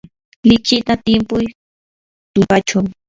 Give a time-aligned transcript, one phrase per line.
[0.47, 1.45] lichita timpuy
[2.33, 2.85] tullpachaw.